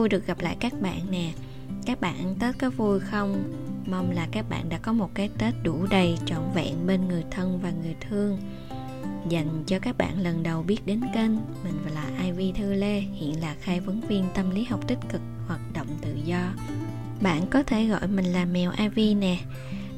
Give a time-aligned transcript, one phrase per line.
[0.00, 1.32] vui được gặp lại các bạn nè
[1.86, 3.44] Các bạn ăn Tết có vui không?
[3.86, 7.24] Mong là các bạn đã có một cái Tết đủ đầy trọn vẹn bên người
[7.30, 8.38] thân và người thương
[9.28, 11.30] Dành cho các bạn lần đầu biết đến kênh
[11.64, 15.20] Mình là Ivy Thư Lê Hiện là khai vấn viên tâm lý học tích cực
[15.46, 16.52] Hoạt động tự do
[17.20, 19.38] Bạn có thể gọi mình là mèo Ivy nè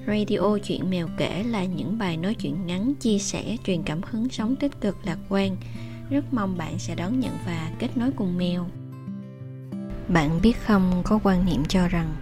[0.06, 4.28] Radio Chuyện Mèo Kể là những bài nói chuyện ngắn, chia sẻ, truyền cảm hứng
[4.28, 5.56] sống tích cực lạc quan.
[6.11, 8.66] Rất mong bạn sẽ đón nhận và kết nối cùng mèo.
[10.09, 12.15] Bạn biết không, có quan niệm cho rằng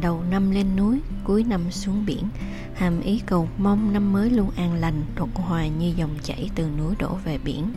[0.00, 2.28] đầu năm lên núi, cuối năm xuống biển,
[2.74, 6.68] hàm ý cầu mong năm mới luôn an lành, thuận hòa như dòng chảy từ
[6.78, 7.72] núi đổ về biển.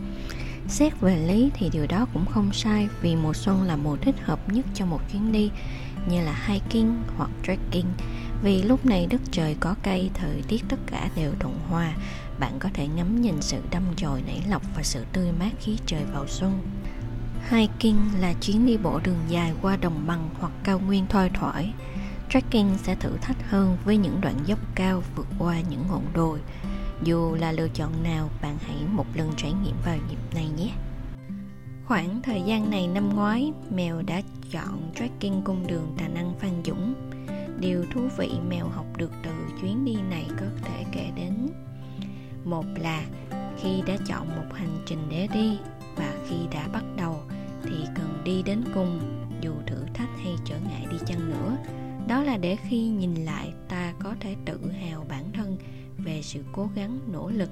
[0.67, 4.15] Xét về lý thì điều đó cũng không sai vì mùa xuân là mùa thích
[4.21, 5.51] hợp nhất cho một chuyến đi
[6.09, 7.89] như là hiking hoặc trekking
[8.43, 11.93] vì lúc này đất trời có cây thời tiết tất cả đều thuận hòa
[12.39, 15.77] bạn có thể ngắm nhìn sự đâm chồi nảy lọc và sự tươi mát khí
[15.85, 16.59] trời vào xuân
[17.49, 21.73] hiking là chuyến đi bộ đường dài qua đồng bằng hoặc cao nguyên thoi thoải.
[22.29, 26.39] Trekking sẽ thử thách hơn với những đoạn dốc cao vượt qua những ngọn đồi.
[27.03, 30.70] Dù là lựa chọn nào, bạn hãy một lần trải nghiệm vào dịp này nhé.
[31.85, 36.51] Khoảng thời gian này năm ngoái, mèo đã chọn trekking cung đường tà năng phan
[36.65, 36.93] dũng.
[37.59, 41.48] Điều thú vị mèo học được từ chuyến đi này có thể kể đến,
[42.45, 43.03] một là
[43.61, 45.57] khi đã chọn một hành trình để đi
[45.95, 47.23] và khi đã bắt đầu
[47.63, 48.99] thì cần đi đến cùng,
[49.41, 51.57] dù thử thách hay trở ngại đi chăng nữa.
[52.07, 55.57] Đó là để khi nhìn lại, ta có thể tự hào bản thân
[55.98, 57.49] về sự cố gắng, nỗ lực,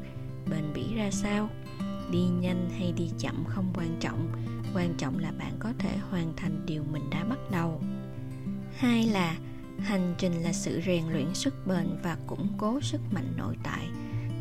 [0.49, 1.49] bền bỉ ra sao.
[2.11, 4.27] Đi nhanh hay đi chậm không quan trọng
[4.73, 7.81] quan trọng là bạn có thể hoàn thành điều mình đã bắt đầu.
[8.77, 9.37] Hai là,
[9.79, 13.87] hành trình là sự rèn luyện sức bền và củng cố sức mạnh nội tại.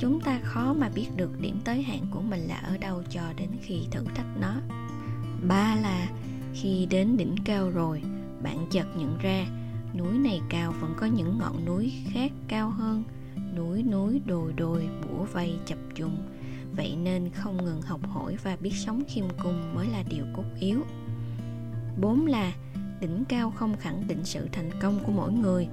[0.01, 3.23] Chúng ta khó mà biết được điểm tới hạn của mình là ở đâu cho
[3.37, 4.55] đến khi thử thách nó
[5.43, 6.09] ba là,
[6.55, 8.03] khi đến đỉnh cao rồi,
[8.43, 9.47] bạn chợt nhận ra,
[9.95, 13.05] núi này cao vẫn có những ngọn núi khác cao hơn.
[13.57, 16.17] Núi núi đồi đồi bủa vây chập trùng
[16.77, 20.45] vậy nên không ngừng học hỏi và biết sống khiêm cung mới là điều cốt
[20.61, 20.81] yếu.
[22.01, 22.53] Bốn là,
[23.01, 25.69] đỉnh cao không khẳng định sự thành công của mỗi người,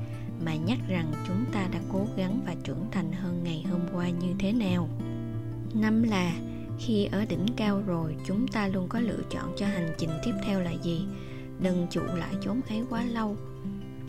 [0.46, 4.10] mà nhắc rằng chúng ta đã cố gắng và trưởng thành hơn ngày hôm qua
[4.10, 4.90] như thế nào.
[5.74, 6.32] Năm là
[6.80, 10.34] khi ở đỉnh cao rồi, chúng ta luôn có lựa chọn cho hành trình tiếp
[10.44, 11.06] theo là gì?
[11.60, 13.38] Đừng trụ lại chốn ấy quá lâu.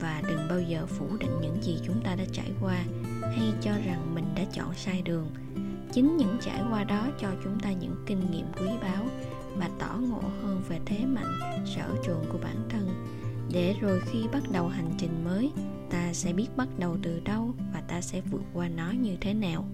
[0.00, 2.84] Và đừng bao giờ phủ định những gì chúng ta đã trải qua
[3.22, 5.31] hay cho rằng mình đã chọn sai đường.
[5.93, 9.04] Chính những trải qua đó cho chúng ta những kinh nghiệm quý báu
[9.56, 12.88] và tỏ ngộ hơn về thế mạnh, sở trường của bản thân.
[13.53, 15.50] Để rồi khi bắt đầu hành trình mới,
[15.91, 19.34] ta sẽ biết bắt đầu từ đâu và ta sẽ vượt qua nó như thế
[19.34, 19.65] nào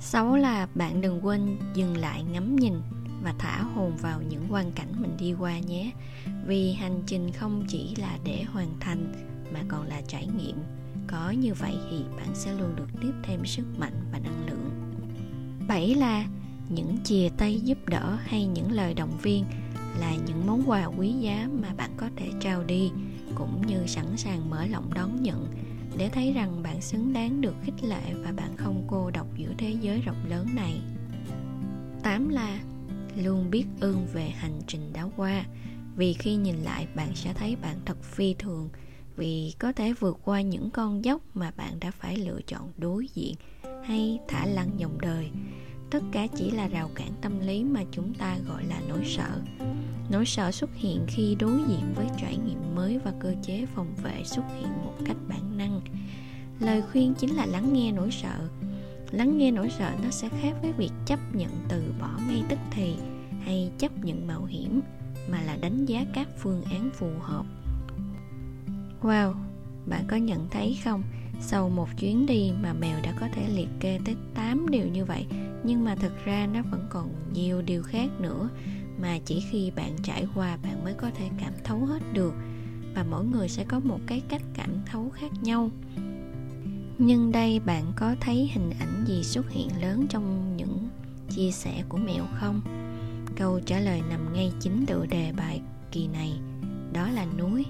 [0.00, 2.74] sáu là bạn đừng quên dừng lại ngắm nhìn
[3.22, 5.90] và thả hồn vào những quan cảnh mình đi qua nhé.
[6.46, 9.12] Vì hành trình không chỉ là để hoàn thành
[9.52, 10.56] mà còn là trải nghiệm.
[11.06, 14.70] Có như vậy thì bạn sẽ luôn được tiếp thêm sức mạnh và năng lượng.
[15.68, 16.26] Bảy là
[16.68, 19.44] những chìa tay giúp đỡ hay những lời động viên
[20.00, 22.90] là những món quà quý giá mà bạn có thể trao đi,
[23.34, 25.46] cũng như sẵn sàng mở lòng đón nhận
[25.98, 29.52] để thấy rằng bạn xứng đáng được khích lệ và bạn không cô độc giữa
[29.58, 30.80] thế giới rộng lớn này.
[32.02, 32.60] Tám là
[33.16, 35.44] luôn biết ơn về hành trình đã qua,
[35.96, 38.68] vì khi nhìn lại bạn sẽ thấy bạn thật phi thường,
[39.16, 43.06] vì có thể vượt qua những con dốc mà bạn đã phải lựa chọn đối
[43.14, 43.34] diện
[43.84, 45.30] hay thả lăn dòng đời
[45.94, 49.40] tất cả chỉ là rào cản tâm lý mà chúng ta gọi là nỗi sợ
[50.10, 53.94] nỗi sợ xuất hiện khi đối diện với trải nghiệm mới và cơ chế phòng
[54.02, 55.80] vệ xuất hiện một cách bản năng.
[56.60, 58.48] Lời khuyên chính là lắng nghe nỗi sợ.
[59.10, 62.58] Lắng nghe nỗi sợ nó sẽ khác với việc chấp nhận từ bỏ ngay tức
[62.70, 62.94] thì
[63.44, 64.80] hay chấp nhận mạo hiểm,
[65.30, 67.44] mà là đánh giá các phương án phù hợp.
[69.02, 69.34] Wow,
[69.86, 71.02] bạn có nhận thấy không?
[71.40, 75.04] Sau một chuyến đi mà mèo đã có thể liệt kê tới 8 điều như
[75.04, 75.26] vậy,
[75.64, 78.48] nhưng mà thực ra nó vẫn còn nhiều điều khác nữa
[79.00, 82.34] mà chỉ khi bạn trải qua bạn mới có thể cảm thấu hết được.
[82.94, 85.70] Và mỗi người sẽ có một cái cách cảm thấu khác nhau.
[86.98, 90.88] Nhưng đây bạn có thấy hình ảnh gì xuất hiện lớn trong những
[91.28, 92.60] chia sẻ của mẹo không?
[93.36, 95.60] Câu trả lời nằm ngay chính tựa đề bài
[95.92, 96.32] kỳ này.
[96.92, 97.64] Đó là núi.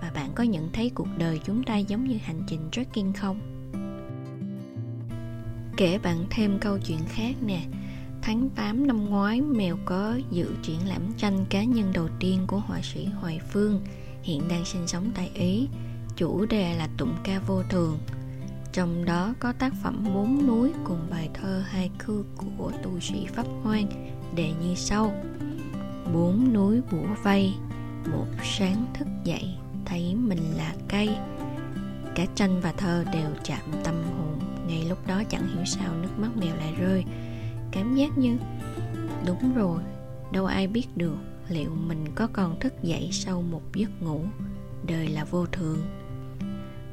[0.00, 3.40] Và bạn có nhận thấy cuộc đời chúng ta giống như hành trình trekking không?
[5.76, 7.60] Kể bạn thêm câu chuyện khác nè.
[8.22, 12.58] Tháng 8 năm ngoái, Mèo có dự triển lãm tranh cá nhân đầu tiên của
[12.58, 13.80] họa sĩ Hoài Phương,
[14.22, 15.68] hiện đang sinh sống tại Ý.
[16.16, 17.98] Chủ đề là tụng ca vô thường.
[18.72, 22.24] Trong đó có tác phẩm Bốn núi cùng bài thơ hai cư
[22.56, 23.86] của tu sĩ Pháp Hoan,
[24.34, 25.12] đề như sau.
[26.14, 27.52] Bốn núi bủa vây,
[28.12, 31.08] một sáng thức dậy thấy mình là cây
[32.14, 36.18] cả tranh và thơ đều chạm tâm hồn ngay lúc đó chẳng hiểu sao nước
[36.18, 37.04] mắt mèo lại rơi
[37.72, 38.36] cảm giác như,
[39.26, 39.82] đúng rồi,
[40.32, 41.16] đâu ai biết được
[41.48, 44.24] liệu mình có còn thức dậy sau một giấc ngủ.
[44.86, 45.78] Đời là vô thường.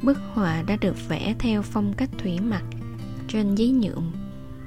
[0.01, 2.63] Bức họa đã được vẽ theo phong cách thủy mặc,
[3.27, 4.12] trên giấy nhuộm.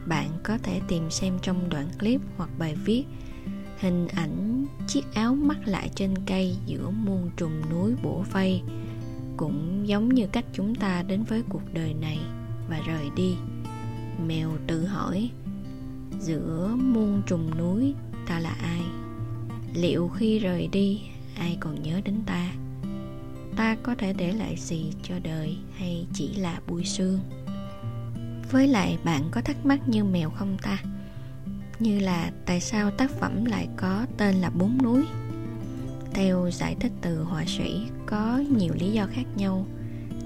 [0.06, 3.04] Bạn có thể tìm xem trong đoạn clip hoặc bài viết.
[3.78, 8.62] Hình ảnh chiếc áo mắc lại trên cây giữa muôn trùng núi bổ vây
[9.36, 12.18] cũng giống như cách chúng ta đến với cuộc đời này
[12.68, 13.36] và rời đi.
[14.26, 15.30] Mèo tự hỏi
[16.20, 17.94] giữa muôn trùng núi,
[18.26, 18.82] ta là ai?
[19.75, 21.02] Liệu khi rời đi,
[21.38, 22.52] ai còn nhớ đến ta?
[23.56, 27.20] Ta có thể để lại gì cho đời hay chỉ là bụi xương
[28.50, 30.78] với lại bạn có thắc mắc như mèo không ta?
[31.78, 35.05] Như là tại sao tác phẩm lại có tên là bốn núi?
[36.14, 39.66] Theo giải thích từ họa sĩ, có nhiều lý do khác nhau.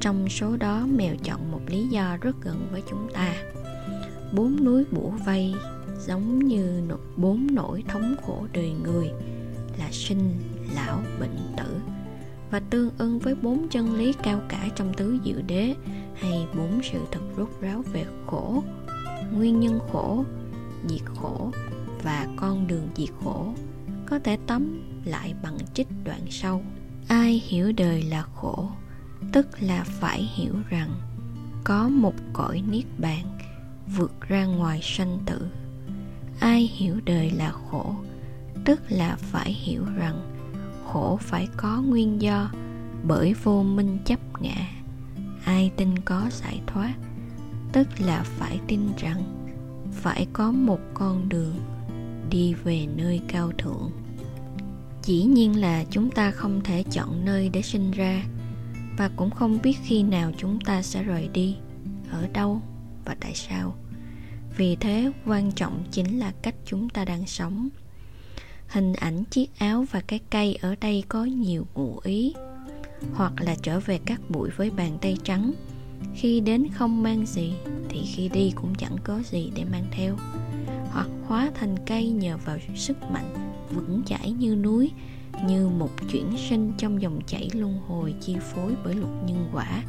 [0.01, 3.35] Trong số đó, mèo chọn một lý do rất gần với chúng ta.
[4.33, 5.55] Bốn núi bủa vây
[6.07, 6.83] giống như
[7.17, 9.11] bốn nỗi thống khổ đời người
[9.79, 10.35] là sinh
[10.75, 11.77] lão bệnh tử.
[12.51, 15.75] Và tương ưng với bốn chân lý cao cả trong tứ diệu đế
[16.15, 18.63] hay bốn sự thật rốt ráo về khổ,
[19.33, 20.25] nguyên nhân khổ,
[20.89, 21.51] diệt khổ
[22.03, 23.55] và con đường diệt khổ
[24.07, 26.63] có thể tóm lại bằng trích đoạn sau.
[27.09, 28.69] Ai hiểu đời là khổ,
[29.33, 30.91] tức là phải hiểu rằng
[31.65, 33.39] có một cõi niết bàn
[33.97, 35.47] vượt ra ngoài sanh tử
[36.45, 37.95] ai hiểu đời là khổ,
[38.65, 40.35] tức là phải hiểu rằng
[40.87, 42.51] khổ phải có nguyên do,
[43.05, 44.69] bởi vô minh chấp ngã.
[45.45, 46.95] Ai tin có giải thoát,
[47.73, 49.47] tức là phải tin rằng
[49.93, 51.55] phải có một con đường
[52.31, 53.91] đi về nơi cao thượng.
[55.03, 58.25] Dĩ nhiên là chúng ta không thể chọn nơi để sinh ra,
[58.99, 61.57] và cũng không biết khi nào chúng ta sẽ rời đi,
[62.11, 62.61] ở đâu
[63.05, 63.75] và tại sao
[64.57, 67.69] vì thế, quan trọng chính là cách chúng ta đang sống.
[68.69, 72.35] Hình ảnh chiếc áo và cái cây ở đây có nhiều ngụ ý,
[73.15, 75.53] hoặc là trở về các bụi với bàn tay trắng.
[76.15, 77.53] Khi đến không mang gì,
[77.89, 80.17] thì khi đi cũng chẳng có gì để mang theo.
[80.91, 84.91] Hoặc hóa thành cây nhờ vào sức mạnh vững chãi như núi,
[85.47, 89.83] như một chuyển sinh trong dòng chảy luân hồi chi phối bởi luật nhân quả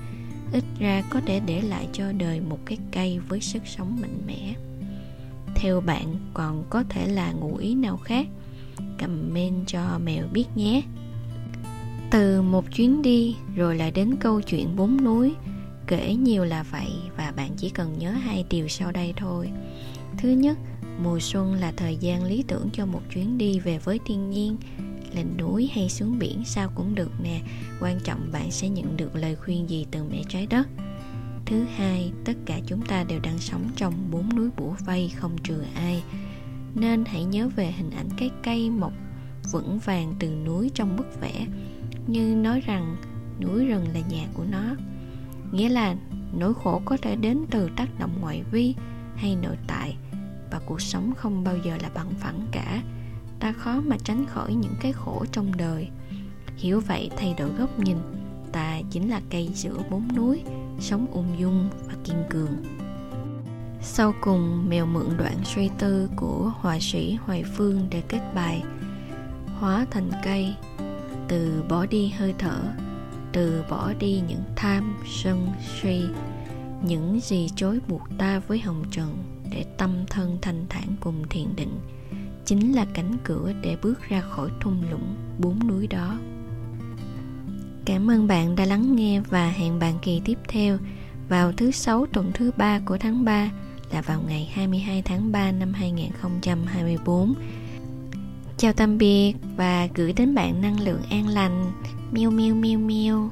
[0.52, 4.22] ít ra có thể để lại cho đời một cái cây với sức sống mạnh
[4.28, 4.54] mẽ.
[5.56, 8.28] Theo bạn, còn có thể là ngụ ý nào khác?
[9.00, 10.82] Comment cho mèo biết nhé.
[12.12, 15.34] Từ một chuyến đi, rồi lại đến câu chuyện bốn núi.
[15.88, 19.50] Kể nhiều là vậy và bạn chỉ cần nhớ hai điều sau đây thôi.
[20.18, 20.58] Thứ nhất,
[21.04, 24.58] mùa xuân là thời gian lý tưởng cho một chuyến đi về với thiên nhiên
[25.16, 27.42] lên núi hay xuống biển sao cũng được nè.
[27.80, 30.68] Quan trọng bạn sẽ nhận được lời khuyên gì từ mẹ trái đất.
[31.46, 35.38] Thứ hai, tất cả chúng ta đều đang sống trong bốn núi bủa vây không
[35.44, 36.04] trừ ai.
[36.76, 38.94] Nên hãy nhớ về hình ảnh cái cây mọc
[39.52, 41.48] vững vàng từ núi trong bức vẽ,
[42.08, 42.96] như nói rằng
[43.42, 44.76] núi rừng là nhà của nó.
[45.52, 45.96] Nghĩa là
[46.34, 48.76] nỗi khổ có thể đến từ tác động ngoại vi
[49.16, 49.96] hay nội tại,
[50.52, 52.82] và cuộc sống không bao giờ là bằng phẳng cả
[53.46, 55.88] ta khó mà tránh khỏi những cái khổ trong đời.
[56.58, 57.98] Hiểu vậy, thay đổi góc nhìn,
[58.52, 60.44] ta chính là cây giữa bốn núi,
[60.80, 62.64] sống ung dung và kiên cường.
[63.82, 68.64] Sau cùng, mèo mượn đoạn suy tư của họa sĩ hoài phương để kết bài,
[69.60, 70.56] hóa thành cây,
[71.28, 72.60] từ bỏ đi hơi thở,
[73.32, 75.48] từ bỏ đi những tham, sân,
[75.82, 76.02] si,
[76.84, 79.18] những gì chối buộc ta với hồng trần
[79.52, 81.80] để tâm thân thanh thản cùng thiền định
[82.46, 86.18] chính là cánh cửa để bước ra khỏi thung lũng bốn núi đó
[87.86, 90.78] cảm ơn bạn đã lắng nghe và hẹn bạn kỳ tiếp theo
[91.30, 93.52] vào thứ sáu tuần thứ ba của tháng 3
[93.92, 97.34] là vào ngày 22 tháng 3 năm 2024.
[98.58, 101.72] Chào tạm biệt và gửi đến bạn năng lượng an lành.
[102.12, 103.30] Miêu miêu miêu miêu.